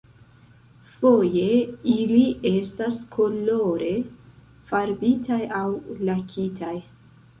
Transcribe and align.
Foje 1.01 1.43
ili 1.95 2.23
estas 2.53 2.97
kolore 3.17 3.91
farbitaj 4.73 5.41
aŭ 5.63 5.67
lakitaj. 6.11 6.75